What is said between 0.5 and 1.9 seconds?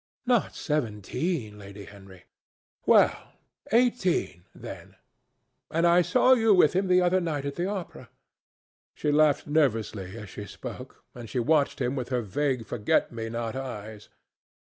seventeen, Lady